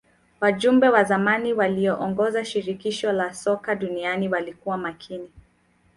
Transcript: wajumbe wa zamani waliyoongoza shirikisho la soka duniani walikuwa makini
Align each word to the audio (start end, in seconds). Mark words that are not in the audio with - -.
wajumbe 0.41 0.89
wa 0.89 1.03
zamani 1.03 1.53
waliyoongoza 1.53 2.45
shirikisho 2.45 3.11
la 3.11 3.33
soka 3.33 3.75
duniani 3.75 4.29
walikuwa 4.29 4.77
makini 4.77 5.29